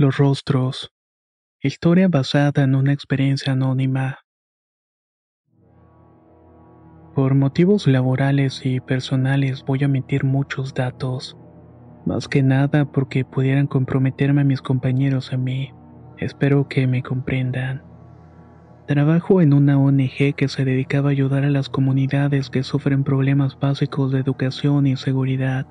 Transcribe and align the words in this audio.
Los 0.00 0.16
rostros. 0.16 0.94
Historia 1.62 2.08
basada 2.08 2.62
en 2.62 2.74
una 2.74 2.94
experiencia 2.94 3.52
anónima. 3.52 4.20
Por 7.14 7.34
motivos 7.34 7.86
laborales 7.86 8.64
y 8.64 8.80
personales 8.80 9.62
voy 9.62 9.82
a 9.82 9.88
omitir 9.88 10.24
muchos 10.24 10.72
datos. 10.72 11.36
Más 12.06 12.28
que 12.28 12.42
nada 12.42 12.90
porque 12.90 13.26
pudieran 13.26 13.66
comprometerme 13.66 14.40
a 14.40 14.44
mis 14.44 14.62
compañeros 14.62 15.34
a 15.34 15.36
mí. 15.36 15.74
Espero 16.16 16.66
que 16.66 16.86
me 16.86 17.02
comprendan. 17.02 17.84
Trabajo 18.86 19.42
en 19.42 19.52
una 19.52 19.78
ONG 19.78 20.34
que 20.34 20.48
se 20.48 20.64
dedicaba 20.64 21.10
a 21.10 21.12
ayudar 21.12 21.44
a 21.44 21.50
las 21.50 21.68
comunidades 21.68 22.48
que 22.48 22.62
sufren 22.62 23.04
problemas 23.04 23.58
básicos 23.60 24.12
de 24.12 24.20
educación 24.20 24.86
y 24.86 24.96
seguridad. 24.96 25.66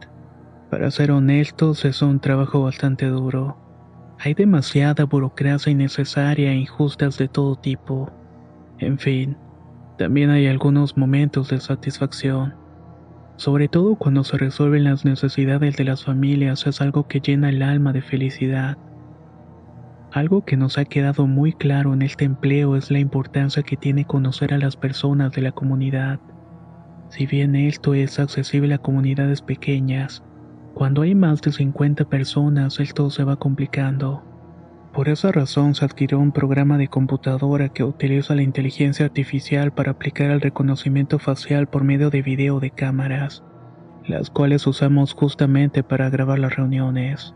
Para 0.69 0.91
ser 0.91 1.09
honestos, 1.09 1.83
es 1.83 2.03
un 2.03 2.19
trabajo 2.19 2.61
bastante 2.61 3.07
duro. 3.07 3.68
Hay 4.21 4.33
demasiada 4.33 5.05
burocracia 5.05 5.71
innecesaria 5.71 6.51
e 6.51 6.55
injustas 6.55 7.17
de 7.17 7.29
todo 7.29 7.55
tipo. 7.55 8.11
En 8.77 8.99
fin, 8.99 9.37
también 9.97 10.29
hay 10.29 10.47
algunos 10.47 10.97
momentos 10.97 11.49
de 11.49 11.61
satisfacción. 11.61 12.53
Sobre 13.37 13.69
todo 13.69 13.95
cuando 13.95 14.25
se 14.25 14.37
resuelven 14.37 14.83
las 14.83 15.05
necesidades 15.05 15.77
de 15.77 15.85
las 15.85 16.03
familias 16.03 16.67
es 16.67 16.81
algo 16.81 17.07
que 17.07 17.21
llena 17.21 17.47
el 17.47 17.63
alma 17.63 17.93
de 17.93 18.01
felicidad. 18.01 18.77
Algo 20.11 20.43
que 20.43 20.57
nos 20.57 20.77
ha 20.77 20.83
quedado 20.83 21.25
muy 21.25 21.53
claro 21.53 21.93
en 21.93 22.01
este 22.01 22.25
empleo 22.25 22.75
es 22.75 22.91
la 22.91 22.99
importancia 22.99 23.63
que 23.63 23.77
tiene 23.77 24.03
conocer 24.03 24.53
a 24.53 24.57
las 24.57 24.75
personas 24.75 25.31
de 25.31 25.43
la 25.43 25.53
comunidad. 25.53 26.19
Si 27.07 27.25
bien 27.25 27.55
esto 27.55 27.93
es 27.93 28.19
accesible 28.19 28.73
a 28.73 28.79
comunidades 28.79 29.41
pequeñas, 29.41 30.23
cuando 30.73 31.01
hay 31.01 31.15
más 31.15 31.41
de 31.41 31.51
50 31.51 32.05
personas 32.05 32.79
esto 32.79 33.09
se 33.09 33.23
va 33.23 33.35
complicando. 33.35 34.23
Por 34.93 35.07
esa 35.07 35.31
razón 35.31 35.75
se 35.75 35.85
adquirió 35.85 36.19
un 36.19 36.31
programa 36.31 36.77
de 36.77 36.87
computadora 36.87 37.69
que 37.69 37.83
utiliza 37.83 38.35
la 38.35 38.41
inteligencia 38.41 39.05
artificial 39.05 39.71
para 39.71 39.91
aplicar 39.91 40.31
el 40.31 40.41
reconocimiento 40.41 41.19
facial 41.19 41.67
por 41.67 41.83
medio 41.83 42.09
de 42.09 42.21
video 42.21 42.59
de 42.59 42.71
cámaras, 42.71 43.43
las 44.07 44.29
cuales 44.29 44.65
usamos 44.65 45.13
justamente 45.13 45.83
para 45.83 46.09
grabar 46.09 46.39
las 46.39 46.55
reuniones. 46.55 47.35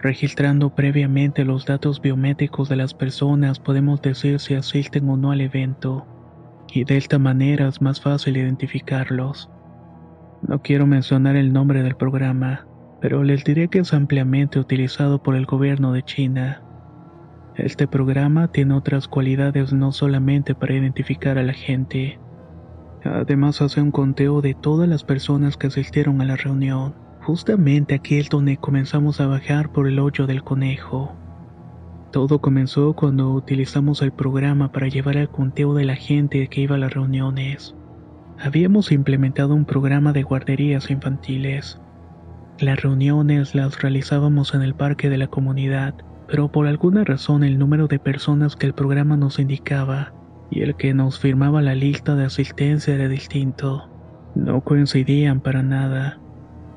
Registrando 0.00 0.74
previamente 0.74 1.44
los 1.44 1.66
datos 1.66 2.00
biométricos 2.00 2.68
de 2.68 2.76
las 2.76 2.94
personas 2.94 3.58
podemos 3.58 4.00
decir 4.02 4.40
si 4.40 4.54
asisten 4.54 5.08
o 5.08 5.16
no 5.16 5.30
al 5.30 5.40
evento, 5.40 6.06
y 6.72 6.84
de 6.84 6.96
esta 6.96 7.18
manera 7.18 7.68
es 7.68 7.80
más 7.82 8.00
fácil 8.00 8.36
identificarlos. 8.36 9.50
No 10.46 10.60
quiero 10.62 10.86
mencionar 10.86 11.36
el 11.36 11.52
nombre 11.52 11.82
del 11.82 11.96
programa, 11.96 12.66
pero 13.04 13.22
les 13.22 13.44
diré 13.44 13.68
que 13.68 13.80
es 13.80 13.92
ampliamente 13.92 14.58
utilizado 14.58 15.22
por 15.22 15.36
el 15.36 15.44
gobierno 15.44 15.92
de 15.92 16.02
China. 16.02 16.62
Este 17.54 17.86
programa 17.86 18.48
tiene 18.48 18.72
otras 18.72 19.08
cualidades 19.08 19.74
no 19.74 19.92
solamente 19.92 20.54
para 20.54 20.72
identificar 20.72 21.36
a 21.36 21.42
la 21.42 21.52
gente. 21.52 22.18
Además 23.04 23.60
hace 23.60 23.82
un 23.82 23.90
conteo 23.90 24.40
de 24.40 24.54
todas 24.54 24.88
las 24.88 25.04
personas 25.04 25.58
que 25.58 25.66
asistieron 25.66 26.22
a 26.22 26.24
la 26.24 26.36
reunión. 26.36 26.94
Justamente 27.20 27.94
aquí 27.94 28.16
es 28.16 28.30
donde 28.30 28.56
comenzamos 28.56 29.20
a 29.20 29.26
bajar 29.26 29.70
por 29.70 29.86
el 29.86 29.98
hoyo 29.98 30.26
del 30.26 30.42
conejo. 30.42 31.14
Todo 32.10 32.40
comenzó 32.40 32.94
cuando 32.94 33.34
utilizamos 33.34 34.00
el 34.00 34.12
programa 34.12 34.72
para 34.72 34.88
llevar 34.88 35.18
el 35.18 35.28
conteo 35.28 35.74
de 35.74 35.84
la 35.84 35.96
gente 35.96 36.48
que 36.48 36.62
iba 36.62 36.76
a 36.76 36.78
las 36.78 36.94
reuniones. 36.94 37.76
Habíamos 38.42 38.92
implementado 38.92 39.54
un 39.54 39.66
programa 39.66 40.14
de 40.14 40.22
guarderías 40.22 40.90
infantiles. 40.90 41.78
Las 42.60 42.80
reuniones 42.82 43.56
las 43.56 43.82
realizábamos 43.82 44.54
en 44.54 44.62
el 44.62 44.74
parque 44.74 45.10
de 45.10 45.18
la 45.18 45.26
comunidad, 45.26 45.94
pero 46.28 46.52
por 46.52 46.68
alguna 46.68 47.02
razón 47.02 47.42
el 47.42 47.58
número 47.58 47.88
de 47.88 47.98
personas 47.98 48.54
que 48.54 48.66
el 48.66 48.74
programa 48.74 49.16
nos 49.16 49.40
indicaba 49.40 50.12
y 50.52 50.62
el 50.62 50.76
que 50.76 50.94
nos 50.94 51.18
firmaba 51.18 51.62
la 51.62 51.74
lista 51.74 52.14
de 52.14 52.24
asistencia 52.24 52.94
era 52.94 53.08
distinto. 53.08 53.90
No 54.36 54.60
coincidían 54.60 55.40
para 55.40 55.64
nada. 55.64 56.20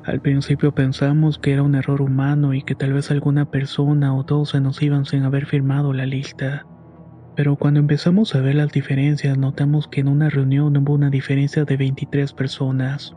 Al 0.03 0.19
principio 0.19 0.73
pensamos 0.73 1.37
que 1.37 1.53
era 1.53 1.61
un 1.61 1.75
error 1.75 2.01
humano 2.01 2.55
y 2.55 2.63
que 2.63 2.73
tal 2.73 2.93
vez 2.93 3.11
alguna 3.11 3.45
persona 3.51 4.15
o 4.15 4.23
dos 4.23 4.49
se 4.49 4.61
nos 4.61 4.81
iban 4.81 5.05
sin 5.05 5.23
haber 5.23 5.45
firmado 5.45 5.93
la 5.93 6.07
lista. 6.07 6.65
Pero 7.35 7.55
cuando 7.55 7.79
empezamos 7.79 8.33
a 8.33 8.41
ver 8.41 8.55
las 8.55 8.71
diferencias 8.71 9.37
notamos 9.37 9.87
que 9.87 10.01
en 10.01 10.07
una 10.07 10.29
reunión 10.29 10.75
hubo 10.75 10.93
una 10.93 11.11
diferencia 11.11 11.65
de 11.65 11.77
23 11.77 12.33
personas. 12.33 13.15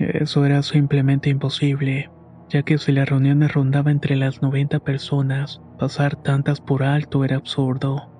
Eso 0.00 0.46
era 0.46 0.62
simplemente 0.62 1.28
imposible, 1.28 2.10
ya 2.48 2.62
que 2.62 2.78
si 2.78 2.90
la 2.90 3.04
reunión 3.04 3.46
rondaba 3.46 3.90
entre 3.90 4.16
las 4.16 4.40
90 4.40 4.78
personas, 4.80 5.60
pasar 5.78 6.16
tantas 6.16 6.58
por 6.58 6.82
alto 6.82 7.22
era 7.22 7.36
absurdo. 7.36 8.10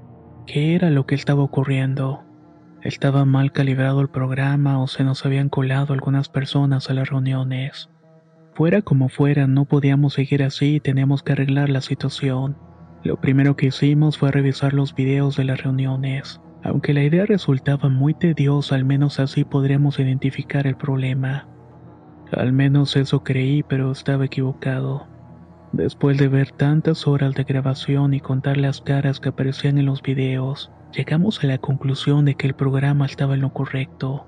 ¿Qué 0.47 0.75
era 0.75 0.91
lo 0.91 1.07
que 1.07 1.15
estaba 1.15 1.43
ocurriendo? 1.43 2.23
¿Estaba 2.83 3.25
mal 3.25 3.53
calibrado 3.53 4.03
el 4.03 4.11
programa 4.11 4.83
o 4.83 4.89
se 4.89 5.05
nos 5.05 5.25
habían 5.25 5.49
colado 5.49 5.95
algunas 5.95 6.29
personas 6.29 6.91
a 6.91 6.95
las 6.95 7.09
reuniones? 7.09 7.89
Fuera 8.55 8.83
como 8.83 9.09
fuera, 9.09 9.47
no 9.47 9.65
podíamos 9.65 10.13
seguir 10.15 10.43
así 10.43 10.77
y 10.77 10.81
teníamos 10.81 11.23
que 11.23 11.33
arreglar 11.33 11.71
la 11.71 11.81
situación. 11.81 12.59
Lo 13.03 13.19
primero 13.19 13.57
que 13.57 13.67
hicimos 13.67 14.19
fue 14.19 14.33
revisar 14.33 14.75
los 14.75 14.95
videos 14.95 15.37
de 15.37 15.45
las 15.45 15.63
reuniones. 15.63 16.43
Aunque 16.63 16.93
la 16.93 17.03
idea 17.03 17.25
resultaba 17.25 17.89
muy 17.89 18.13
tediosa, 18.13 18.75
al 18.75 18.85
menos 18.85 19.19
así 19.19 19.45
podríamos 19.45 19.99
identificar 19.99 20.67
el 20.67 20.77
problema. 20.77 21.49
Al 22.33 22.53
menos 22.53 22.97
eso 22.97 23.25
creí, 23.25 23.63
pero 23.63 23.91
estaba 23.91 24.25
equivocado. 24.25 25.07
Después 25.73 26.19
de 26.19 26.29
ver 26.29 26.51
tantas 26.51 27.07
horas 27.07 27.35
de 27.35 27.45
grabación 27.45 28.15
y 28.15 28.21
contar 28.21 28.57
las 28.57 28.81
caras 28.81 29.21
que 29.21 29.29
aparecían 29.29 29.79
en 29.79 29.87
los 29.87 30.03
videos, 30.03 30.71
llegamos 30.93 31.43
a 31.43 31.47
la 31.47 31.59
conclusión 31.59 32.25
de 32.25 32.35
que 32.35 32.47
el 32.47 32.55
programa 32.55 33.07
estaba 33.07 33.35
en 33.35 33.41
lo 33.41 33.53
correcto. 33.53 34.27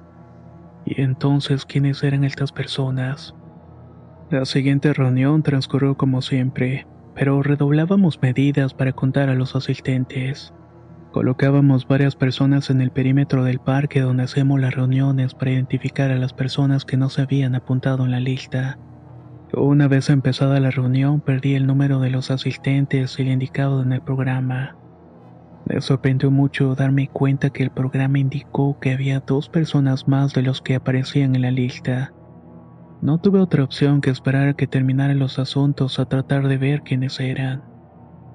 ¿Y 0.84 1.00
entonces 1.00 1.64
quiénes 1.64 2.02
eran 2.02 2.24
estas 2.24 2.52
personas? 2.52 3.34
La 4.30 4.44
siguiente 4.44 4.92
reunión 4.92 5.42
transcurrió 5.42 5.96
como 5.96 6.22
siempre, 6.22 6.86
pero 7.14 7.42
redoblábamos 7.42 8.20
medidas 8.22 8.72
para 8.74 8.92
contar 8.92 9.28
a 9.28 9.34
los 9.34 9.54
asistentes. 9.54 10.54
Colocábamos 11.12 11.86
varias 11.86 12.16
personas 12.16 12.70
en 12.70 12.80
el 12.80 12.90
perímetro 12.90 13.44
del 13.44 13.58
parque 13.58 14.00
donde 14.00 14.22
hacemos 14.22 14.58
las 14.58 14.74
reuniones 14.74 15.34
para 15.34 15.50
identificar 15.50 16.10
a 16.10 16.16
las 16.16 16.32
personas 16.32 16.86
que 16.86 16.96
no 16.96 17.10
se 17.10 17.20
habían 17.20 17.54
apuntado 17.54 18.06
en 18.06 18.12
la 18.12 18.20
lista. 18.20 18.78
Una 19.52 19.88
vez 19.88 20.08
empezada 20.08 20.58
la 20.58 20.70
reunión 20.70 21.20
perdí 21.20 21.54
el 21.54 21.66
número 21.66 22.00
de 22.00 22.08
los 22.08 22.30
asistentes 22.30 23.18
y 23.18 23.22
el 23.22 23.28
indicado 23.28 23.82
en 23.82 23.92
el 23.92 24.00
programa. 24.00 24.78
Me 25.66 25.82
sorprendió 25.82 26.30
mucho 26.30 26.74
darme 26.74 27.08
cuenta 27.08 27.50
que 27.50 27.62
el 27.62 27.70
programa 27.70 28.18
indicó 28.18 28.80
que 28.80 28.92
había 28.92 29.20
dos 29.20 29.50
personas 29.50 30.08
más 30.08 30.32
de 30.32 30.40
los 30.40 30.62
que 30.62 30.76
aparecían 30.76 31.36
en 31.36 31.42
la 31.42 31.50
lista. 31.50 32.14
No 33.02 33.18
tuve 33.18 33.38
otra 33.38 33.64
opción 33.64 34.00
que 34.00 34.08
esperar 34.08 34.48
a 34.48 34.54
que 34.54 34.66
terminaran 34.66 35.18
los 35.18 35.38
asuntos 35.38 35.98
a 35.98 36.06
tratar 36.06 36.48
de 36.48 36.56
ver 36.56 36.82
quiénes 36.82 37.20
eran. 37.20 37.71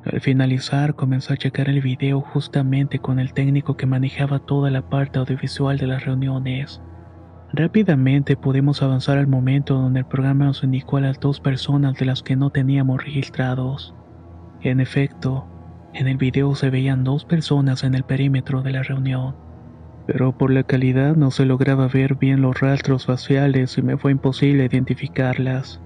Al 0.10 0.22
finalizar 0.22 0.96
comencé 0.96 1.34
a 1.34 1.38
checar 1.38 1.68
el 1.68 1.82
video 1.82 2.22
justamente 2.22 2.98
con 3.00 3.20
el 3.20 3.34
técnico 3.34 3.76
que 3.76 3.86
manejaba 3.86 4.40
toda 4.40 4.72
la 4.72 4.82
parte 4.82 5.20
audiovisual 5.20 5.78
de 5.78 5.88
las 5.88 6.06
reuniones. 6.06 6.82
Rápidamente 7.52 8.38
pudimos 8.38 8.82
avanzar 8.82 9.18
al 9.18 9.28
momento 9.28 9.74
donde 9.74 10.00
el 10.00 10.06
programa 10.06 10.46
nos 10.46 10.64
indicó 10.64 10.98
a 10.98 11.02
las 11.02 11.20
dos 11.20 11.42
personas 11.42 11.98
de 11.98 12.06
las 12.06 12.24
que 12.24 12.38
no 12.38 12.52
teníamos 12.52 13.04
registrados. 13.04 13.94
En 14.62 14.80
efecto, 14.80 15.46
en 15.94 16.08
el 16.08 16.16
video 16.16 16.56
se 16.56 16.70
veían 16.70 17.04
dos 17.04 17.26
personas 17.26 17.84
en 17.84 17.94
el 17.94 18.04
perímetro 18.04 18.62
de 18.62 18.72
la 18.72 18.84
reunión, 18.84 19.36
pero 20.06 20.38
por 20.38 20.52
la 20.52 20.64
calidad 20.64 21.18
no 21.18 21.32
se 21.32 21.46
lograba 21.46 21.90
ver 21.90 22.16
bien 22.16 22.42
los 22.42 22.62
rastros 22.62 23.06
faciales 23.06 23.78
y 23.78 23.82
me 23.82 23.98
fue 23.98 24.14
imposible 24.14 24.64
identificarlas. 24.64 25.82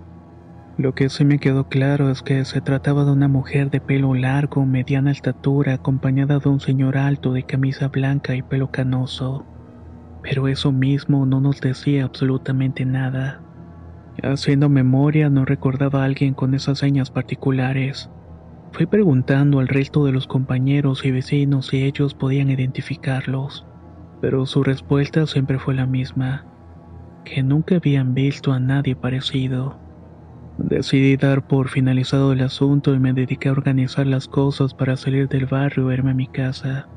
Lo 0.77 0.95
que 0.95 1.09
sí 1.09 1.25
me 1.25 1.37
quedó 1.37 1.67
claro 1.67 2.09
es 2.09 2.21
que 2.21 2.45
se 2.45 2.61
trataba 2.61 3.03
de 3.03 3.11
una 3.11 3.27
mujer 3.27 3.69
de 3.69 3.81
pelo 3.81 4.13
largo, 4.13 4.65
mediana 4.65 5.11
estatura, 5.11 5.73
acompañada 5.73 6.39
de 6.39 6.49
un 6.49 6.59
señor 6.59 6.97
alto 6.97 7.33
de 7.33 7.43
camisa 7.43 7.89
blanca 7.89 8.35
y 8.35 8.41
pelo 8.41 8.71
canoso. 8.71 9.45
Pero 10.23 10.47
eso 10.47 10.71
mismo 10.71 11.25
no 11.25 11.41
nos 11.41 11.59
decía 11.59 12.05
absolutamente 12.05 12.85
nada. 12.85 13.41
Haciendo 14.23 14.69
memoria, 14.69 15.29
no 15.29 15.45
recordaba 15.45 16.01
a 16.01 16.05
alguien 16.05 16.33
con 16.33 16.53
esas 16.53 16.79
señas 16.79 17.11
particulares. 17.11 18.09
Fui 18.71 18.85
preguntando 18.85 19.59
al 19.59 19.67
resto 19.67 20.05
de 20.05 20.13
los 20.13 20.27
compañeros 20.27 21.03
y 21.03 21.11
vecinos 21.11 21.67
si 21.67 21.83
ellos 21.83 22.13
podían 22.13 22.49
identificarlos, 22.49 23.67
pero 24.21 24.45
su 24.45 24.63
respuesta 24.63 25.25
siempre 25.27 25.59
fue 25.59 25.73
la 25.73 25.85
misma, 25.85 26.45
que 27.25 27.43
nunca 27.43 27.75
habían 27.75 28.13
visto 28.13 28.53
a 28.53 28.59
nadie 28.59 28.95
parecido. 28.95 29.90
Decidí 30.63 31.17
dar 31.17 31.47
por 31.47 31.69
finalizado 31.69 32.33
el 32.33 32.41
asunto 32.41 32.93
y 32.93 32.99
me 32.99 33.13
dediqué 33.13 33.49
a 33.49 33.53
organizar 33.53 34.05
las 34.05 34.27
cosas 34.27 34.73
para 34.73 34.95
salir 34.95 35.27
del 35.27 35.47
barrio 35.47 35.89
e 35.89 35.95
irme 35.95 36.11
a 36.11 36.13
mi 36.13 36.27
casa. 36.27 36.87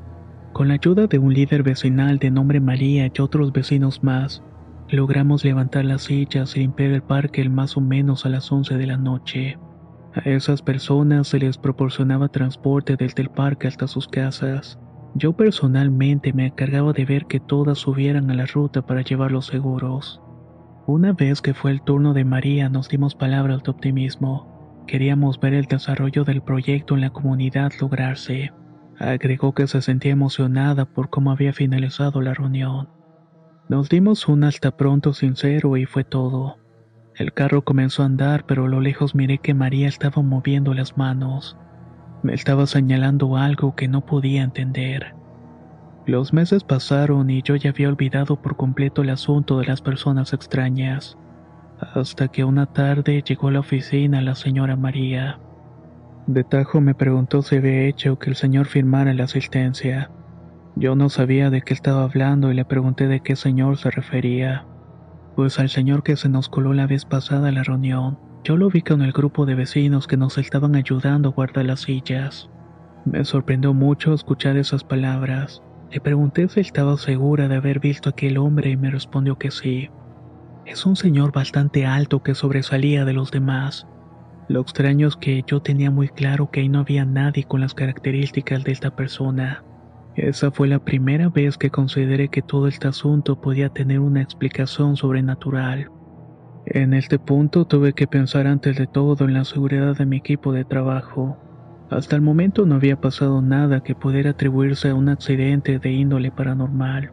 Con 0.53 0.67
la 0.67 0.75
ayuda 0.75 1.07
de 1.07 1.17
un 1.17 1.33
líder 1.33 1.63
vecinal 1.63 2.19
de 2.19 2.31
nombre 2.31 2.59
María 2.59 3.07
y 3.07 3.21
otros 3.21 3.51
vecinos 3.51 4.03
más, 4.03 4.43
logramos 4.89 5.43
levantar 5.43 5.83
las 5.83 6.03
sillas 6.03 6.55
y 6.55 6.59
limpiar 6.59 6.91
el 6.91 7.01
parque 7.01 7.47
más 7.49 7.75
o 7.75 7.81
menos 7.81 8.25
a 8.25 8.29
las 8.29 8.51
11 8.51 8.77
de 8.77 8.87
la 8.87 8.97
noche. 8.97 9.57
A 10.13 10.29
esas 10.29 10.61
personas 10.61 11.27
se 11.27 11.39
les 11.39 11.57
proporcionaba 11.57 12.29
transporte 12.29 12.95
desde 12.95 13.23
el 13.23 13.29
parque 13.29 13.67
hasta 13.67 13.87
sus 13.87 14.07
casas. 14.07 14.79
Yo 15.15 15.33
personalmente 15.33 16.33
me 16.33 16.47
encargaba 16.47 16.93
de 16.93 17.05
ver 17.05 17.25
que 17.25 17.39
todas 17.39 17.79
subieran 17.79 18.29
a 18.29 18.35
la 18.35 18.45
ruta 18.45 18.85
para 18.85 19.01
llevarlos 19.01 19.47
seguros. 19.47 20.21
Una 20.87 21.13
vez 21.13 21.41
que 21.41 21.55
fue 21.55 21.71
el 21.71 21.81
turno 21.81 22.13
de 22.13 22.25
María 22.25 22.69
nos 22.69 22.89
dimos 22.89 23.15
palabras 23.15 23.63
de 23.63 23.71
optimismo. 23.71 24.83
Queríamos 24.85 25.39
ver 25.39 25.55
el 25.55 25.65
desarrollo 25.65 26.23
del 26.25 26.43
proyecto 26.43 26.93
en 26.93 27.01
la 27.01 27.09
comunidad 27.09 27.71
lograrse. 27.81 28.53
Agregó 28.99 29.55
que 29.55 29.65
se 29.65 29.81
sentía 29.81 30.11
emocionada 30.11 30.85
por 30.85 31.09
cómo 31.09 31.31
había 31.31 31.53
finalizado 31.53 32.21
la 32.21 32.35
reunión. 32.35 32.89
Nos 33.67 33.89
dimos 33.89 34.27
un 34.27 34.43
hasta 34.43 34.77
pronto 34.77 35.13
sincero 35.13 35.75
y 35.75 35.85
fue 35.87 36.03
todo. 36.03 36.57
El 37.15 37.33
carro 37.33 37.63
comenzó 37.63 38.03
a 38.03 38.05
andar, 38.05 38.45
pero 38.45 38.65
a 38.65 38.69
lo 38.69 38.79
lejos 38.79 39.15
miré 39.15 39.39
que 39.39 39.55
María 39.55 39.87
estaba 39.87 40.21
moviendo 40.21 40.75
las 40.75 40.97
manos. 40.97 41.57
Me 42.21 42.35
estaba 42.35 42.67
señalando 42.67 43.37
algo 43.37 43.75
que 43.75 43.87
no 43.87 44.05
podía 44.05 44.43
entender. 44.43 45.15
Los 46.07 46.33
meses 46.33 46.63
pasaron 46.63 47.31
y 47.31 47.41
yo 47.41 47.55
ya 47.55 47.71
había 47.71 47.89
olvidado 47.89 48.39
por 48.39 48.55
completo 48.55 49.01
el 49.01 49.09
asunto 49.09 49.57
de 49.57 49.65
las 49.65 49.81
personas 49.81 50.33
extrañas, 50.33 51.17
hasta 51.79 52.27
que 52.27 52.43
una 52.43 52.67
tarde 52.67 53.23
llegó 53.27 53.47
a 53.47 53.53
la 53.53 53.61
oficina 53.61 54.21
la 54.21 54.35
señora 54.35 54.75
María. 54.75 55.39
De 56.27 56.43
tajo 56.43 56.79
me 56.79 56.93
preguntó 56.93 57.41
si 57.41 57.55
había 57.55 57.87
hecho 57.87 58.19
que 58.19 58.29
el 58.29 58.35
señor 58.35 58.67
firmara 58.67 59.15
la 59.15 59.23
asistencia. 59.23 60.11
Yo 60.75 60.95
no 60.95 61.09
sabía 61.09 61.49
de 61.49 61.63
qué 61.63 61.73
estaba 61.73 62.03
hablando 62.03 62.51
y 62.51 62.55
le 62.55 62.65
pregunté 62.65 63.07
de 63.07 63.21
qué 63.21 63.35
señor 63.35 63.77
se 63.77 63.89
refería. 63.89 64.65
Pues 65.35 65.57
al 65.59 65.69
señor 65.69 66.03
que 66.03 66.17
se 66.17 66.29
nos 66.29 66.49
coló 66.49 66.73
la 66.73 66.85
vez 66.85 67.05
pasada 67.05 67.49
a 67.49 67.51
la 67.51 67.63
reunión. 67.63 68.19
Yo 68.43 68.57
lo 68.57 68.69
vi 68.69 68.83
con 68.83 69.01
el 69.01 69.11
grupo 69.11 69.47
de 69.47 69.55
vecinos 69.55 70.05
que 70.05 70.17
nos 70.17 70.37
estaban 70.37 70.75
ayudando 70.75 71.29
a 71.29 71.31
guardar 71.31 71.65
las 71.65 71.81
sillas. 71.81 72.49
Me 73.05 73.25
sorprendió 73.25 73.73
mucho 73.73 74.13
escuchar 74.13 74.55
esas 74.57 74.83
palabras. 74.83 75.63
Le 75.91 76.01
pregunté 76.01 76.49
si 76.49 76.59
estaba 76.59 76.97
segura 76.97 77.47
de 77.47 77.55
haber 77.55 77.79
visto 77.79 78.09
a 78.09 78.11
aquel 78.11 78.37
hombre 78.37 78.71
y 78.71 78.77
me 78.77 78.91
respondió 78.91 79.37
que 79.37 79.51
sí. 79.51 79.89
Es 80.65 80.85
un 80.85 80.95
señor 80.95 81.31
bastante 81.31 81.85
alto 81.85 82.23
que 82.23 82.35
sobresalía 82.35 83.05
de 83.05 83.13
los 83.13 83.31
demás. 83.31 83.87
Lo 84.47 84.61
extraño 84.61 85.07
es 85.07 85.15
que 85.15 85.43
yo 85.47 85.61
tenía 85.61 85.91
muy 85.91 86.09
claro 86.09 86.49
que 86.51 86.61
ahí 86.61 86.69
no 86.69 86.79
había 86.79 87.05
nadie 87.05 87.43
con 87.43 87.61
las 87.61 87.73
características 87.73 88.63
de 88.63 88.71
esta 88.71 88.95
persona. 88.95 89.63
Esa 90.15 90.51
fue 90.51 90.67
la 90.67 90.79
primera 90.79 91.29
vez 91.29 91.57
que 91.57 91.69
consideré 91.69 92.29
que 92.29 92.41
todo 92.41 92.67
este 92.67 92.87
asunto 92.87 93.41
podía 93.41 93.69
tener 93.69 93.99
una 93.99 94.21
explicación 94.21 94.97
sobrenatural. 94.97 95.91
En 96.65 96.93
este 96.93 97.19
punto 97.19 97.65
tuve 97.65 97.93
que 97.93 98.07
pensar 98.07 98.47
antes 98.47 98.75
de 98.77 98.87
todo 98.87 99.25
en 99.25 99.33
la 99.33 99.45
seguridad 99.45 99.95
de 99.95 100.05
mi 100.05 100.17
equipo 100.17 100.51
de 100.51 100.65
trabajo. 100.65 101.37
Hasta 101.89 102.15
el 102.15 102.21
momento 102.21 102.65
no 102.65 102.75
había 102.75 102.99
pasado 102.99 103.41
nada 103.41 103.81
que 103.81 103.93
pudiera 103.93 104.31
atribuirse 104.31 104.89
a 104.89 104.95
un 104.95 105.09
accidente 105.09 105.77
de 105.77 105.91
índole 105.91 106.31
paranormal. 106.31 107.11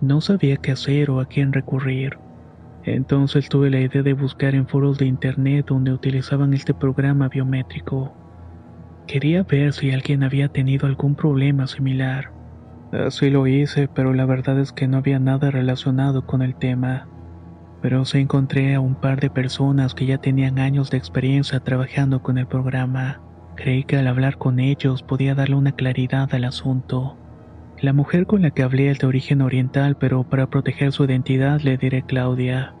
No 0.00 0.20
sabía 0.20 0.56
qué 0.56 0.72
hacer 0.72 1.10
o 1.10 1.20
a 1.20 1.26
quién 1.26 1.52
recurrir. 1.52 2.18
Entonces 2.84 3.48
tuve 3.48 3.68
la 3.68 3.80
idea 3.80 4.02
de 4.02 4.14
buscar 4.14 4.54
en 4.54 4.66
foros 4.66 4.98
de 4.98 5.06
internet 5.06 5.66
donde 5.68 5.92
utilizaban 5.92 6.54
este 6.54 6.72
programa 6.72 7.28
biométrico. 7.28 8.14
Quería 9.06 9.42
ver 9.42 9.72
si 9.74 9.90
alguien 9.90 10.22
había 10.22 10.48
tenido 10.48 10.86
algún 10.86 11.14
problema 11.14 11.66
similar. 11.66 12.32
Así 12.92 13.28
lo 13.28 13.46
hice, 13.46 13.88
pero 13.88 14.14
la 14.14 14.24
verdad 14.24 14.58
es 14.58 14.72
que 14.72 14.88
no 14.88 14.98
había 14.98 15.18
nada 15.18 15.50
relacionado 15.50 16.24
con 16.24 16.40
el 16.40 16.54
tema. 16.54 17.08
Pero 17.82 18.06
sí 18.06 18.18
encontré 18.18 18.74
a 18.74 18.80
un 18.80 18.94
par 18.94 19.20
de 19.20 19.28
personas 19.28 19.94
que 19.94 20.06
ya 20.06 20.18
tenían 20.18 20.58
años 20.58 20.90
de 20.90 20.96
experiencia 20.96 21.60
trabajando 21.60 22.22
con 22.22 22.38
el 22.38 22.46
programa. 22.46 23.20
Creí 23.58 23.82
que 23.82 23.96
al 23.96 24.06
hablar 24.06 24.38
con 24.38 24.60
ellos 24.60 25.02
podía 25.02 25.34
darle 25.34 25.56
una 25.56 25.72
claridad 25.72 26.32
al 26.32 26.44
asunto. 26.44 27.18
La 27.80 27.92
mujer 27.92 28.24
con 28.24 28.42
la 28.42 28.52
que 28.52 28.62
hablé 28.62 28.88
es 28.88 29.00
de 29.00 29.08
origen 29.08 29.42
oriental, 29.42 29.96
pero 29.96 30.22
para 30.22 30.46
proteger 30.46 30.92
su 30.92 31.04
identidad 31.04 31.60
le 31.62 31.76
diré 31.76 32.02
Claudia. 32.02 32.76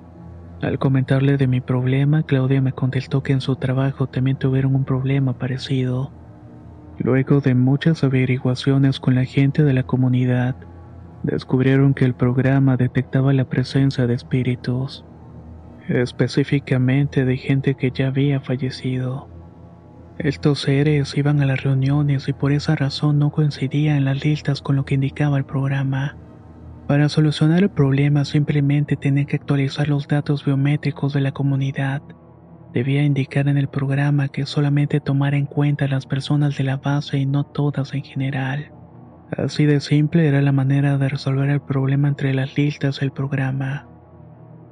Al 0.62 0.78
comentarle 0.78 1.36
de 1.36 1.48
mi 1.48 1.60
problema, 1.60 2.22
Claudia 2.22 2.62
me 2.62 2.70
contestó 2.70 3.24
que 3.24 3.32
en 3.32 3.40
su 3.40 3.56
trabajo 3.56 4.06
también 4.06 4.36
tuvieron 4.36 4.76
un 4.76 4.84
problema 4.84 5.36
parecido. 5.36 6.12
Luego 6.98 7.40
de 7.40 7.56
muchas 7.56 8.04
averiguaciones 8.04 9.00
con 9.00 9.16
la 9.16 9.24
gente 9.24 9.64
de 9.64 9.72
la 9.72 9.82
comunidad, 9.82 10.54
descubrieron 11.24 11.92
que 11.92 12.04
el 12.04 12.14
programa 12.14 12.76
detectaba 12.76 13.32
la 13.32 13.46
presencia 13.46 14.06
de 14.06 14.14
espíritus, 14.14 15.04
específicamente 15.88 17.24
de 17.24 17.36
gente 17.36 17.74
que 17.74 17.90
ya 17.90 18.06
había 18.06 18.40
fallecido. 18.40 19.37
Estos 20.18 20.62
seres 20.62 21.16
iban 21.16 21.40
a 21.40 21.46
las 21.46 21.62
reuniones 21.62 22.28
y 22.28 22.32
por 22.32 22.50
esa 22.50 22.74
razón 22.74 23.20
no 23.20 23.30
coincidían 23.30 23.98
en 23.98 24.04
las 24.04 24.24
listas 24.24 24.60
con 24.60 24.74
lo 24.74 24.84
que 24.84 24.96
indicaba 24.96 25.38
el 25.38 25.44
programa. 25.44 26.16
Para 26.88 27.08
solucionar 27.08 27.62
el 27.62 27.70
problema 27.70 28.24
simplemente 28.24 28.96
tenía 28.96 29.26
que 29.26 29.36
actualizar 29.36 29.86
los 29.86 30.08
datos 30.08 30.44
biométricos 30.44 31.12
de 31.12 31.20
la 31.20 31.30
comunidad. 31.30 32.02
Debía 32.74 33.04
indicar 33.04 33.46
en 33.46 33.58
el 33.58 33.68
programa 33.68 34.26
que 34.26 34.44
solamente 34.44 34.98
tomara 34.98 35.36
en 35.36 35.46
cuenta 35.46 35.84
a 35.84 35.88
las 35.88 36.04
personas 36.04 36.58
de 36.58 36.64
la 36.64 36.78
base 36.78 37.18
y 37.18 37.24
no 37.24 37.44
todas 37.44 37.94
en 37.94 38.02
general. 38.02 38.72
Así 39.30 39.66
de 39.66 39.78
simple 39.80 40.26
era 40.26 40.42
la 40.42 40.52
manera 40.52 40.98
de 40.98 41.08
resolver 41.08 41.48
el 41.48 41.60
problema 41.60 42.08
entre 42.08 42.34
las 42.34 42.56
listas 42.56 42.98
del 42.98 43.12
programa. 43.12 43.86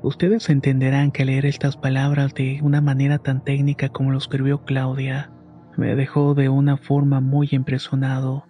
Ustedes 0.03 0.51
entenderán 0.51 1.13
que 1.13 1.25
leer 1.25 1.47
estas 1.47 1.77
palabras 1.77 2.35
de 2.35 2.59
una 2.63 2.81
manera 2.81 3.19
tan 3.19 3.45
técnica 3.45 3.91
como 3.91 4.11
lo 4.11 4.19
escribió 4.19 4.65
Claudia 4.65 5.31
me 5.77 5.95
dejó 5.95 6.35
de 6.35 6.49
una 6.49 6.77
forma 6.77 7.21
muy 7.21 7.49
impresionado. 7.53 8.45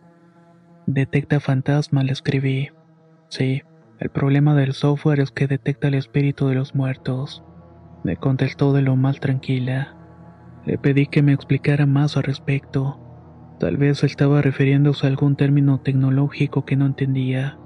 Detecta 0.87 1.41
fantasma, 1.41 2.05
le 2.05 2.13
escribí. 2.13 2.71
Sí, 3.29 3.63
el 3.99 4.11
problema 4.11 4.55
del 4.55 4.73
software 4.73 5.21
es 5.21 5.31
que 5.31 5.47
detecta 5.47 5.89
el 5.89 5.95
espíritu 5.95 6.49
de 6.49 6.55
los 6.55 6.75
muertos. 6.75 7.43
Me 8.05 8.17
contestó 8.17 8.73
de 8.73 8.83
lo 8.83 8.95
más 8.95 9.19
tranquila. 9.19 9.97
Le 10.65 10.79
pedí 10.79 11.07
que 11.07 11.23
me 11.23 11.33
explicara 11.33 11.87
más 11.87 12.17
al 12.17 12.25
respecto. 12.25 13.01
Tal 13.59 13.77
vez 13.79 14.05
estaba 14.05 14.43
refiriéndose 14.43 15.07
a 15.07 15.11
algún 15.11 15.35
término 15.35 15.81
tecnológico 15.81 16.65
que 16.65 16.77
no 16.77 16.87
entendía, 16.87 17.59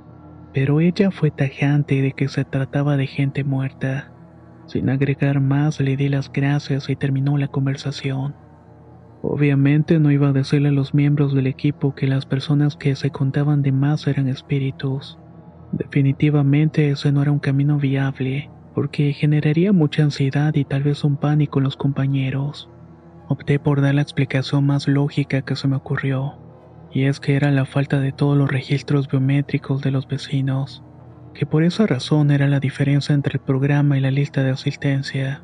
pero 0.55 0.81
ella 0.81 1.11
fue 1.11 1.31
tajante 1.31 2.01
de 2.01 2.13
que 2.13 2.29
se 2.29 2.45
trataba 2.45 2.97
de 2.97 3.07
gente 3.07 3.43
muerta. 3.43 4.13
Sin 4.67 4.89
agregar 4.89 5.41
más, 5.41 5.81
le 5.81 5.97
di 5.97 6.09
las 6.09 6.31
gracias 6.33 6.89
y 6.89 6.97
terminó 6.97 7.37
la 7.37 7.49
conversación. 7.49 8.37
Obviamente 9.23 9.99
no 9.99 10.11
iba 10.11 10.29
a 10.29 10.33
decirle 10.33 10.71
a 10.71 10.73
los 10.73 10.95
miembros 10.95 11.35
del 11.35 11.47
equipo 11.47 11.95
que 11.95 12.07
las 12.07 12.25
personas 12.25 12.77
que 12.77 12.97
se 12.97 13.11
contaban 13.11 13.63
de 13.63 13.73
más 13.73 14.07
eran 14.07 14.29
espíritus. 14.29 15.19
Definitivamente 15.73 16.91
ese 16.91 17.13
no 17.13 17.23
era 17.23 17.31
un 17.31 17.39
camino 17.39 17.79
viable, 17.79 18.51
porque 18.75 19.13
generaría 19.13 19.73
mucha 19.73 20.03
ansiedad 20.03 20.55
y 20.55 20.65
tal 20.65 20.83
vez 20.83 21.05
un 21.05 21.17
pánico 21.17 21.59
en 21.59 21.65
los 21.65 21.77
compañeros. 21.77 22.71
Opté 23.29 23.59
por 23.59 23.81
dar 23.81 23.95
la 23.95 24.03
explicación 24.03 24.65
más 24.67 24.89
lógica 24.89 25.43
que 25.43 25.55
se 25.55 25.69
me 25.69 25.77
ocurrió, 25.77 26.39
y 26.91 27.05
es 27.05 27.21
que 27.21 27.37
era 27.37 27.51
la 27.51 27.67
falta 27.67 28.01
de 28.01 28.13
todos 28.13 28.37
los 28.37 28.51
registros 28.51 29.07
biométricos 29.07 29.83
de 29.83 29.91
los 29.91 30.09
vecinos, 30.09 30.83
que 31.35 31.47
por 31.47 31.63
esa 31.63 31.87
razón 31.87 32.31
era 32.31 32.49
la 32.49 32.59
diferencia 32.59 33.15
entre 33.15 33.35
el 33.35 33.41
programa 33.41 33.99
y 33.99 34.01
la 34.01 34.11
lista 34.11 34.43
de 34.43 34.51
asistencia. 34.51 35.43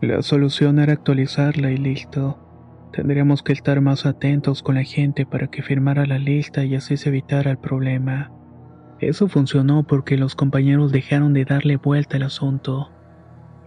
La 0.00 0.22
solución 0.22 0.78
era 0.78 0.94
actualizarla 0.94 1.70
y 1.72 1.76
listo. 1.76 2.38
Tendríamos 2.92 3.42
que 3.42 3.52
estar 3.52 3.80
más 3.80 4.04
atentos 4.04 4.62
con 4.62 4.74
la 4.74 4.82
gente 4.82 5.24
para 5.24 5.46
que 5.46 5.62
firmara 5.62 6.06
la 6.06 6.18
lista 6.18 6.64
y 6.64 6.74
así 6.74 6.96
se 6.96 7.10
evitara 7.10 7.52
el 7.52 7.58
problema. 7.58 8.32
Eso 8.98 9.28
funcionó 9.28 9.84
porque 9.84 10.16
los 10.16 10.34
compañeros 10.34 10.92
dejaron 10.92 11.32
de 11.32 11.44
darle 11.44 11.76
vuelta 11.76 12.16
al 12.16 12.24
asunto. 12.24 12.90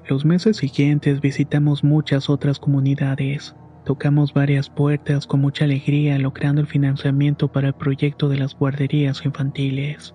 Los 0.07 0.25
meses 0.25 0.57
siguientes 0.57 1.21
visitamos 1.21 1.83
muchas 1.83 2.29
otras 2.29 2.59
comunidades. 2.59 3.55
Tocamos 3.85 4.33
varias 4.33 4.69
puertas 4.69 5.25
con 5.25 5.41
mucha 5.41 5.65
alegría 5.65 6.19
logrando 6.19 6.61
el 6.61 6.67
financiamiento 6.67 7.51
para 7.51 7.69
el 7.69 7.73
proyecto 7.73 8.29
de 8.29 8.37
las 8.37 8.55
guarderías 8.55 9.25
infantiles. 9.25 10.13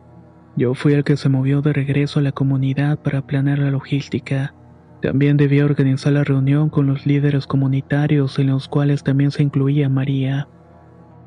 Yo 0.56 0.74
fui 0.74 0.92
el 0.92 1.04
que 1.04 1.16
se 1.16 1.28
movió 1.28 1.62
de 1.62 1.72
regreso 1.72 2.18
a 2.18 2.22
la 2.22 2.32
comunidad 2.32 2.98
para 2.98 3.22
planear 3.22 3.58
la 3.58 3.70
logística. 3.70 4.54
También 5.00 5.36
debía 5.36 5.64
organizar 5.64 6.12
la 6.12 6.24
reunión 6.24 6.70
con 6.70 6.86
los 6.86 7.06
líderes 7.06 7.46
comunitarios 7.46 8.38
en 8.38 8.48
los 8.48 8.68
cuales 8.68 9.04
también 9.04 9.30
se 9.30 9.44
incluía 9.44 9.88
María. 9.88 10.48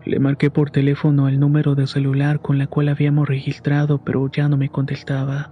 Le 0.06 0.20
marqué 0.20 0.50
por 0.50 0.72
teléfono 0.72 1.28
el 1.28 1.40
número 1.40 1.76
de 1.76 1.88
celular 1.88 2.42
con 2.42 2.58
la 2.58 2.68
cual 2.68 2.90
habíamos 2.90 3.30
registrado, 3.30 4.04
pero 4.04 4.30
ya 4.30 4.50
no 4.50 4.58
me 4.58 4.70
contestaba. 4.70 5.52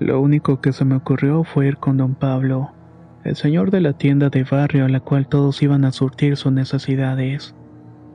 Lo 0.00 0.20
único 0.20 0.60
que 0.60 0.72
se 0.72 0.84
me 0.84 0.96
ocurrió 0.96 1.44
fue 1.44 1.68
ir 1.68 1.76
con 1.76 1.98
don 1.98 2.14
Pablo, 2.14 2.72
el 3.22 3.36
señor 3.36 3.70
de 3.70 3.80
la 3.80 3.92
tienda 3.92 4.28
de 4.28 4.44
barrio 4.44 4.84
a 4.84 4.88
la 4.88 5.00
cual 5.00 5.28
todos 5.28 5.62
iban 5.62 5.84
a 5.84 5.92
surtir 5.92 6.36
sus 6.36 6.52
necesidades. 6.52 7.54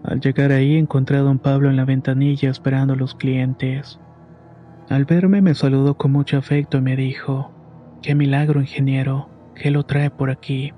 Al 0.03 0.19
llegar 0.19 0.51
ahí 0.51 0.75
encontré 0.75 1.17
a 1.17 1.21
don 1.21 1.39
Pablo 1.39 1.69
en 1.69 1.75
la 1.75 1.85
ventanilla 1.85 2.49
esperando 2.49 2.93
a 2.93 2.97
los 2.97 3.15
clientes. 3.15 3.99
Al 4.89 5.05
verme 5.05 5.41
me 5.41 5.53
saludó 5.53 5.95
con 5.95 6.11
mucho 6.11 6.37
afecto 6.37 6.79
y 6.79 6.81
me 6.81 6.95
dijo, 6.95 7.51
Qué 8.01 8.15
milagro, 8.15 8.61
ingeniero, 8.61 9.29
¿qué 9.53 9.69
lo 9.69 9.83
trae 9.83 10.09
por 10.09 10.31
aquí? 10.31 10.73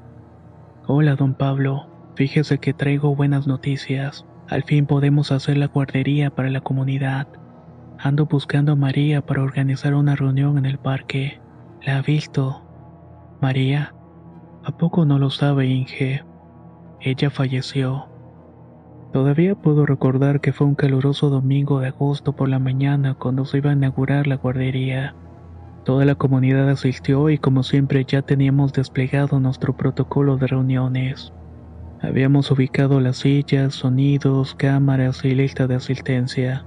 Hola, 0.87 1.15
don 1.15 1.35
Pablo, 1.35 1.87
fíjese 2.15 2.57
que 2.57 2.73
traigo 2.73 3.15
buenas 3.15 3.47
noticias. 3.47 4.25
Al 4.49 4.63
fin 4.63 4.85
podemos 4.85 5.31
hacer 5.31 5.55
la 5.55 5.67
guardería 5.67 6.31
para 6.31 6.49
la 6.49 6.59
comunidad. 6.59 7.29
Ando 7.97 8.25
buscando 8.25 8.73
a 8.73 8.75
María 8.75 9.25
para 9.25 9.41
organizar 9.41 9.95
una 9.95 10.17
reunión 10.17 10.57
en 10.57 10.65
el 10.65 10.77
parque. 10.79 11.39
¿La 11.81 11.99
ha 11.99 12.01
visto? 12.01 12.61
María, 13.41 13.95
¿a 14.65 14.77
poco 14.77 15.05
no 15.05 15.17
lo 15.17 15.29
sabe, 15.29 15.67
Inge? 15.67 16.25
Ella 16.99 17.29
falleció. 17.29 18.09
Todavía 19.13 19.55
puedo 19.55 19.85
recordar 19.85 20.41
que 20.41 20.51
fue 20.51 20.67
un 20.67 20.75
caluroso 20.75 21.29
domingo 21.29 21.79
de 21.79 21.87
agosto 21.87 22.33
por 22.33 22.49
la 22.49 22.59
mañana 22.59 23.13
cuando 23.13 23.45
se 23.45 23.59
iba 23.59 23.69
a 23.69 23.73
inaugurar 23.73 24.27
la 24.27 24.35
guardería. 24.35 25.15
Toda 25.83 26.05
la 26.05 26.15
comunidad 26.15 26.69
asistió 26.69 27.29
y 27.29 27.37
como 27.37 27.63
siempre 27.63 28.05
ya 28.05 28.21
teníamos 28.21 28.71
desplegado 28.71 29.39
nuestro 29.41 29.75
protocolo 29.75 30.37
de 30.37 30.47
reuniones. 30.47 31.33
Habíamos 32.01 32.51
ubicado 32.51 33.01
las 33.01 33.17
sillas, 33.17 33.75
sonidos, 33.75 34.55
cámaras 34.55 35.25
y 35.25 35.35
lista 35.35 35.67
de 35.67 35.75
asistencia. 35.75 36.65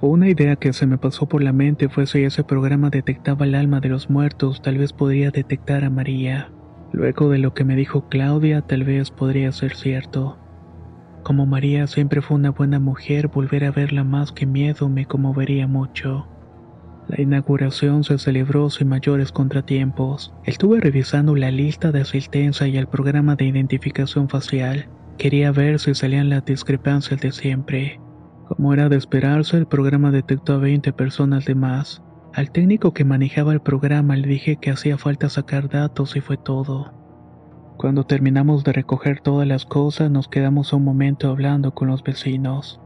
Una 0.00 0.28
idea 0.28 0.56
que 0.56 0.72
se 0.72 0.86
me 0.86 0.98
pasó 0.98 1.26
por 1.26 1.42
la 1.42 1.52
mente 1.52 1.88
fue 1.88 2.06
si 2.06 2.22
ese 2.22 2.44
programa 2.44 2.90
detectaba 2.90 3.46
el 3.46 3.54
alma 3.54 3.80
de 3.80 3.88
los 3.88 4.10
muertos, 4.10 4.62
tal 4.62 4.78
vez 4.78 4.92
podría 4.92 5.30
detectar 5.30 5.84
a 5.84 5.90
María. 5.90 6.52
Luego 6.92 7.30
de 7.30 7.38
lo 7.38 7.52
que 7.52 7.64
me 7.64 7.74
dijo 7.74 8.08
Claudia, 8.08 8.62
tal 8.62 8.84
vez 8.84 9.10
podría 9.10 9.50
ser 9.50 9.74
cierto. 9.74 10.38
Como 11.24 11.46
María 11.46 11.88
siempre 11.88 12.22
fue 12.22 12.36
una 12.36 12.50
buena 12.50 12.78
mujer, 12.78 13.26
volver 13.28 13.64
a 13.64 13.72
verla 13.72 14.04
más 14.04 14.30
que 14.30 14.46
miedo 14.46 14.88
me 14.88 15.06
conmovería 15.06 15.66
mucho. 15.66 16.28
La 17.08 17.20
inauguración 17.22 18.02
se 18.02 18.18
celebró 18.18 18.68
sin 18.68 18.88
mayores 18.88 19.30
contratiempos. 19.30 20.34
Estuve 20.44 20.80
revisando 20.80 21.36
la 21.36 21.52
lista 21.52 21.92
de 21.92 22.00
asistencia 22.00 22.66
y 22.66 22.76
el 22.76 22.88
programa 22.88 23.36
de 23.36 23.44
identificación 23.44 24.28
facial. 24.28 24.88
Quería 25.16 25.52
ver 25.52 25.78
si 25.78 25.94
salían 25.94 26.30
las 26.30 26.44
discrepancias 26.44 27.20
de 27.20 27.30
siempre. 27.30 28.00
Como 28.48 28.74
era 28.74 28.88
de 28.88 28.96
esperarse, 28.96 29.56
el 29.56 29.66
programa 29.66 30.10
detectó 30.10 30.54
a 30.54 30.58
20 30.58 30.92
personas 30.92 31.44
de 31.44 31.54
más. 31.54 32.02
Al 32.34 32.50
técnico 32.50 32.92
que 32.92 33.04
manejaba 33.04 33.52
el 33.52 33.60
programa 33.60 34.16
le 34.16 34.26
dije 34.26 34.56
que 34.56 34.70
hacía 34.70 34.98
falta 34.98 35.28
sacar 35.28 35.68
datos 35.68 36.16
y 36.16 36.20
fue 36.20 36.36
todo. 36.36 36.92
Cuando 37.76 38.04
terminamos 38.04 38.64
de 38.64 38.72
recoger 38.72 39.20
todas 39.20 39.46
las 39.46 39.64
cosas, 39.64 40.10
nos 40.10 40.28
quedamos 40.28 40.72
un 40.72 40.82
momento 40.84 41.28
hablando 41.28 41.72
con 41.72 41.88
los 41.88 42.02
vecinos. 42.02 42.80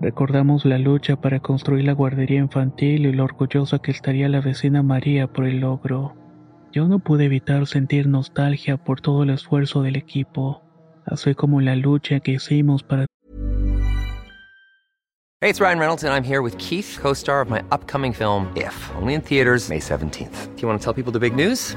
Recordamos 0.00 0.64
la 0.64 0.78
lucha 0.78 1.16
para 1.16 1.40
construir 1.40 1.84
la 1.84 1.92
guardería 1.92 2.38
infantil 2.38 3.06
y 3.06 3.12
lo 3.12 3.24
orgullosa 3.24 3.80
que 3.80 3.90
estaría 3.90 4.28
la 4.28 4.40
vecina 4.40 4.82
María 4.82 5.26
por 5.26 5.44
el 5.44 5.60
logro. 5.60 6.14
Yo 6.70 6.86
no 6.86 7.00
pude 7.00 7.24
evitar 7.24 7.66
sentir 7.66 8.06
nostalgia 8.06 8.76
por 8.76 9.00
todo 9.00 9.24
el 9.24 9.30
esfuerzo 9.30 9.82
del 9.82 9.96
equipo, 9.96 10.62
así 11.04 11.34
como 11.34 11.60
la 11.60 11.74
lucha 11.74 12.20
que 12.20 12.32
hicimos 12.32 12.84
para... 12.84 13.06
Hey, 15.40 15.50
it's 15.50 15.60
Ryan 15.60 15.78
Reynolds 15.78 16.04
and 16.04 16.12
I'm 16.12 16.24
here 16.24 16.42
with 16.42 16.56
Keith, 16.58 16.98
co-star 17.00 17.40
of 17.40 17.48
my 17.48 17.62
upcoming 17.70 18.12
film 18.12 18.52
If, 18.56 18.90
only 19.00 19.14
in 19.14 19.20
theaters 19.20 19.68
May 19.68 19.78
17th. 19.80 20.54
Do 20.56 20.62
you 20.62 20.68
want 20.68 20.80
to 20.80 20.84
tell 20.84 20.94
people 20.94 21.12
the 21.12 21.20
big 21.20 21.34
news? 21.34 21.76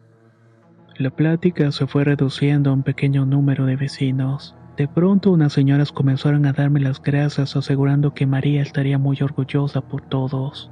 La 1.01 1.09
plática 1.09 1.71
se 1.71 1.87
fue 1.87 2.03
reduciendo 2.03 2.69
a 2.69 2.73
un 2.73 2.83
pequeño 2.83 3.25
número 3.25 3.65
de 3.65 3.75
vecinos. 3.75 4.55
De 4.77 4.87
pronto 4.87 5.31
unas 5.31 5.51
señoras 5.51 5.91
comenzaron 5.91 6.45
a 6.45 6.53
darme 6.53 6.79
las 6.79 7.01
gracias 7.01 7.55
asegurando 7.55 8.13
que 8.13 8.27
María 8.27 8.61
estaría 8.61 8.99
muy 8.99 9.17
orgullosa 9.19 9.81
por 9.81 10.03
todos. 10.03 10.69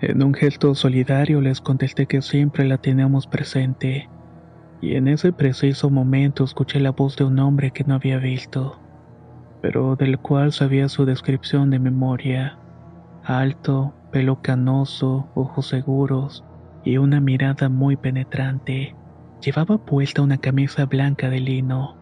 En 0.00 0.22
un 0.22 0.32
gesto 0.32 0.74
solidario 0.74 1.42
les 1.42 1.60
contesté 1.60 2.06
que 2.06 2.22
siempre 2.22 2.66
la 2.66 2.78
teníamos 2.78 3.26
presente. 3.26 4.08
Y 4.80 4.94
en 4.94 5.08
ese 5.08 5.30
preciso 5.30 5.90
momento 5.90 6.42
escuché 6.42 6.80
la 6.80 6.92
voz 6.92 7.16
de 7.18 7.24
un 7.24 7.38
hombre 7.38 7.70
que 7.70 7.84
no 7.84 7.96
había 7.96 8.16
visto, 8.16 8.80
pero 9.60 9.94
del 9.94 10.18
cual 10.18 10.52
sabía 10.52 10.88
su 10.88 11.04
descripción 11.04 11.68
de 11.68 11.80
memoria. 11.80 12.58
Alto, 13.24 13.92
pelo 14.10 14.40
canoso, 14.40 15.28
ojos 15.34 15.66
seguros 15.66 16.46
y 16.82 16.96
una 16.96 17.20
mirada 17.20 17.68
muy 17.68 17.96
penetrante. 17.96 18.96
Llevaba 19.40 19.78
puesta 19.78 20.20
una 20.20 20.36
camisa 20.36 20.84
blanca 20.84 21.30
de 21.30 21.40
lino. 21.40 21.96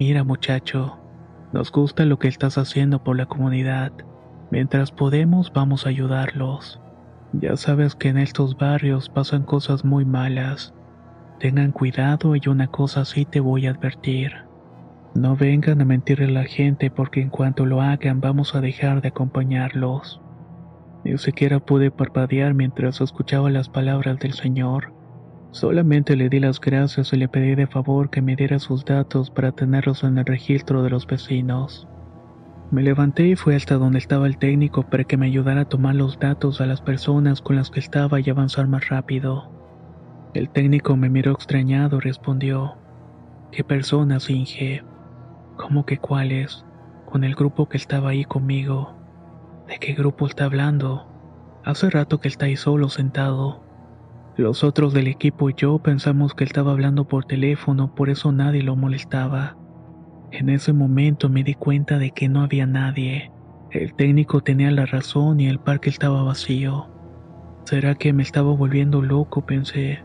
Mira 0.00 0.24
muchacho, 0.24 0.98
nos 1.52 1.70
gusta 1.70 2.04
lo 2.04 2.18
que 2.18 2.26
estás 2.26 2.58
haciendo 2.58 3.04
por 3.04 3.16
la 3.16 3.26
comunidad. 3.26 3.92
Mientras 4.50 4.90
podemos 4.90 5.52
vamos 5.52 5.86
a 5.86 5.90
ayudarlos. 5.90 6.80
Ya 7.32 7.56
sabes 7.56 7.94
que 7.94 8.08
en 8.08 8.18
estos 8.18 8.56
barrios 8.56 9.08
pasan 9.08 9.44
cosas 9.44 9.84
muy 9.84 10.04
malas. 10.04 10.74
Tengan 11.38 11.70
cuidado 11.70 12.34
y 12.34 12.40
una 12.48 12.66
cosa 12.66 13.04
sí 13.04 13.24
te 13.24 13.38
voy 13.38 13.68
a 13.68 13.70
advertir. 13.70 14.32
No 15.14 15.36
vengan 15.36 15.80
a 15.80 15.84
mentirle 15.84 16.26
a 16.26 16.42
la 16.42 16.44
gente 16.44 16.90
porque 16.90 17.20
en 17.20 17.30
cuanto 17.30 17.66
lo 17.66 17.82
hagan 17.82 18.20
vamos 18.20 18.56
a 18.56 18.60
dejar 18.60 19.00
de 19.00 19.08
acompañarlos. 19.08 20.20
Ni 21.04 21.16
siquiera 21.18 21.60
pude 21.60 21.92
parpadear 21.92 22.54
mientras 22.54 23.00
escuchaba 23.00 23.48
las 23.48 23.68
palabras 23.68 24.18
del 24.18 24.32
Señor. 24.32 24.97
Solamente 25.50 26.14
le 26.14 26.28
di 26.28 26.40
las 26.40 26.60
gracias 26.60 27.12
y 27.12 27.16
le 27.16 27.28
pedí 27.28 27.54
de 27.54 27.66
favor 27.66 28.10
que 28.10 28.20
me 28.20 28.36
diera 28.36 28.58
sus 28.58 28.84
datos 28.84 29.30
para 29.30 29.52
tenerlos 29.52 30.04
en 30.04 30.18
el 30.18 30.26
registro 30.26 30.82
de 30.82 30.90
los 30.90 31.06
vecinos. 31.06 31.88
Me 32.70 32.82
levanté 32.82 33.28
y 33.28 33.36
fui 33.36 33.54
hasta 33.54 33.76
donde 33.76 33.98
estaba 33.98 34.26
el 34.26 34.36
técnico 34.36 34.82
para 34.82 35.04
que 35.04 35.16
me 35.16 35.26
ayudara 35.26 35.62
a 35.62 35.68
tomar 35.68 35.94
los 35.94 36.18
datos 36.18 36.60
a 36.60 36.66
las 36.66 36.82
personas 36.82 37.40
con 37.40 37.56
las 37.56 37.70
que 37.70 37.80
estaba 37.80 38.20
y 38.20 38.28
avanzar 38.28 38.68
más 38.68 38.90
rápido. 38.90 39.50
El 40.34 40.50
técnico 40.50 40.94
me 40.96 41.08
miró 41.08 41.32
extrañado 41.32 41.96
y 41.96 42.00
respondió, 42.00 42.76
¿Qué 43.50 43.64
personas, 43.64 44.28
Inge? 44.28 44.84
¿Cómo 45.56 45.86
que 45.86 45.96
cuáles? 45.96 46.66
Con 47.06 47.24
el 47.24 47.34
grupo 47.34 47.70
que 47.70 47.78
estaba 47.78 48.10
ahí 48.10 48.26
conmigo. 48.26 48.94
¿De 49.66 49.78
qué 49.78 49.94
grupo 49.94 50.26
está 50.26 50.44
hablando? 50.44 51.06
Hace 51.64 51.88
rato 51.88 52.20
que 52.20 52.28
está 52.28 52.44
ahí 52.44 52.56
solo 52.56 52.90
sentado. 52.90 53.67
Los 54.38 54.62
otros 54.62 54.94
del 54.94 55.08
equipo 55.08 55.50
y 55.50 55.54
yo 55.56 55.80
pensamos 55.80 56.32
que 56.32 56.44
estaba 56.44 56.70
hablando 56.70 57.08
por 57.08 57.24
teléfono, 57.24 57.92
por 57.92 58.08
eso 58.08 58.30
nadie 58.30 58.62
lo 58.62 58.76
molestaba. 58.76 59.56
En 60.30 60.48
ese 60.48 60.72
momento 60.72 61.28
me 61.28 61.42
di 61.42 61.54
cuenta 61.54 61.98
de 61.98 62.12
que 62.12 62.28
no 62.28 62.42
había 62.42 62.64
nadie. 62.64 63.32
El 63.72 63.94
técnico 63.94 64.40
tenía 64.40 64.70
la 64.70 64.86
razón 64.86 65.40
y 65.40 65.48
el 65.48 65.58
parque 65.58 65.90
estaba 65.90 66.22
vacío. 66.22 66.88
¿Será 67.64 67.96
que 67.96 68.12
me 68.12 68.22
estaba 68.22 68.52
volviendo 68.52 69.02
loco? 69.02 69.44
pensé. 69.44 70.04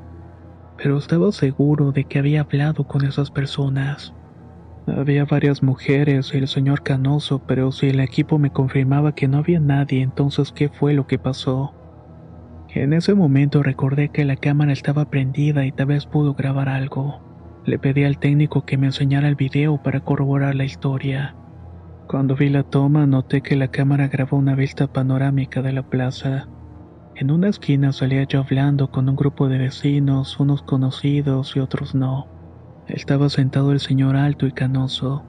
pero 0.77 0.97
estaba 0.97 1.31
seguro 1.31 1.91
de 1.91 2.05
que 2.05 2.17
había 2.17 2.41
hablado 2.41 2.87
con 2.87 3.05
esas 3.05 3.29
personas. 3.29 4.15
Había 4.87 5.25
varias 5.25 5.61
mujeres 5.61 6.33
y 6.33 6.37
el 6.37 6.47
señor 6.47 6.81
Canoso, 6.81 7.37
pero 7.45 7.71
si 7.71 7.89
el 7.89 7.99
equipo 7.99 8.39
me 8.39 8.49
confirmaba 8.49 9.13
que 9.13 9.27
no 9.27 9.37
había 9.37 9.59
nadie, 9.59 10.01
entonces 10.01 10.51
¿qué 10.51 10.69
fue 10.69 10.95
lo 10.95 11.05
que 11.05 11.19
pasó? 11.19 11.75
En 12.75 12.91
ese 12.91 13.13
momento 13.13 13.61
recordé 13.61 14.09
que 14.09 14.25
la 14.25 14.35
cámara 14.35 14.73
estaba 14.73 15.05
prendida 15.05 15.63
y 15.63 15.71
tal 15.71 15.87
vez 15.87 16.07
pudo 16.07 16.33
grabar 16.33 16.69
algo. 16.69 17.21
Le 17.65 17.77
pedí 17.77 18.03
al 18.03 18.17
técnico 18.17 18.65
que 18.65 18.79
me 18.79 18.87
enseñara 18.87 19.27
el 19.27 19.35
video 19.35 19.81
para 19.83 19.99
corroborar 19.99 20.55
la 20.55 20.65
historia. 20.65 21.35
Cuando 22.07 22.35
vi 22.35 22.49
la 22.49 22.63
toma 22.63 23.05
noté 23.05 23.41
que 23.41 23.55
la 23.55 23.67
cámara 23.67 24.07
grabó 24.07 24.37
una 24.37 24.55
vista 24.55 24.87
panorámica 24.87 25.61
de 25.61 25.71
la 25.71 25.83
plaza. 25.83 26.47
En 27.15 27.29
una 27.29 27.49
esquina 27.49 27.93
salía 27.93 28.23
yo 28.23 28.39
hablando 28.39 28.89
con 28.89 29.07
un 29.07 29.15
grupo 29.15 29.47
de 29.49 29.59
vecinos, 29.59 30.39
unos 30.39 30.63
conocidos 30.63 31.55
y 31.55 31.59
otros 31.59 31.93
no. 31.93 32.27
Estaba 32.87 33.29
sentado 33.29 33.71
el 33.71 33.81
señor 33.81 34.15
alto 34.15 34.47
y 34.47 34.51
canoso, 34.51 35.23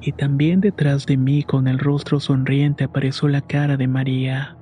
y 0.00 0.12
también 0.12 0.60
detrás 0.60 1.04
de 1.04 1.16
mí 1.16 1.42
con 1.42 1.66
el 1.66 1.80
rostro 1.80 2.20
sonriente 2.20 2.84
apareció 2.84 3.26
la 3.26 3.40
cara 3.40 3.76
de 3.76 3.88
María. 3.88 4.56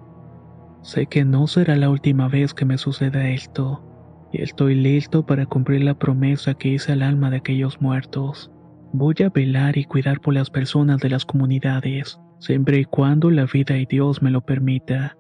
Sé 0.85 1.07
que 1.07 1.25
no 1.25 1.47
será 1.47 1.77
la 1.77 1.89
última 1.89 2.29
vez 2.29 2.53
que 2.53 2.67
me 2.67 2.77
suceda 2.77 3.31
esto, 3.31 3.83
y 4.31 4.43
estoy 4.43 4.75
listo 4.75 5.25
para 5.25 5.47
cumplir 5.47 5.83
la 5.83 5.99
promesa 5.99 6.53
que 6.53 6.69
hice 6.69 6.93
al 6.93 7.01
alma 7.01 7.31
de 7.31 7.39
aquellos 7.39 7.81
muertos. 7.81 8.51
Voy 8.93 9.15
a 9.25 9.31
velar 9.31 9.79
y 9.79 9.87
cuidar 9.87 10.21
por 10.21 10.35
las 10.35 10.51
personas 10.51 11.01
de 11.01 11.09
las 11.09 11.25
comunidades, 11.25 12.21
siempre 12.39 12.81
y 12.81 12.85
cuando 12.85 13.31
la 13.31 13.47
vida 13.47 13.79
y 13.79 13.87
Dios 13.87 14.21
me 14.21 14.31
lo 14.31 14.43
permita. 14.43 15.17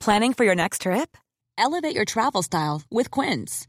Planning 0.00 0.32
for 0.32 0.44
your 0.44 0.56
next 0.56 0.82
trip? 0.82 1.16
Elevate 1.56 1.94
your 1.94 2.04
travel 2.04 2.42
style 2.42 2.82
with 2.90 3.12
Quince. 3.12 3.68